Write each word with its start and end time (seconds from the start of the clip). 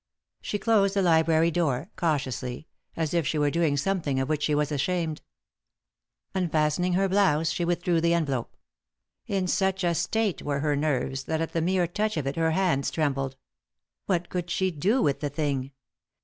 She 0.41 0.57
closed 0.57 0.95
the 0.95 1.03
library 1.03 1.51
door, 1.51 1.91
cautiously, 1.95 2.65
as 2.95 3.13
if 3.13 3.27
she 3.27 3.37
were 3.37 3.51
doing 3.51 3.77
something 3.77 4.19
of 4.19 4.29
which 4.29 4.41
she 4.41 4.55
was 4.55 4.71
ashamed. 4.71 5.21
Unfastening 6.33 6.93
her 6.93 7.07
blouse 7.07 7.51
she 7.51 7.63
withdrew 7.65 8.01
the 8.01 8.15
envelope. 8.15 8.57
In 9.27 9.45
such 9.45 9.83
a 9.83 9.93
state 9.93 10.41
were 10.41 10.61
her 10.61 10.75
nerves 10.75 11.25
that 11.25 11.39
at 11.39 11.53
the 11.53 11.61
mere 11.61 11.85
touch 11.85 12.17
of 12.17 12.25
it 12.25 12.35
her 12.35 12.49
hands 12.49 12.89
trembled. 12.89 13.35
What 14.07 14.29
could 14.29 14.49
she 14.49 14.71
do 14.71 15.03
with 15.03 15.19
the 15.19 15.29
thing? 15.29 15.71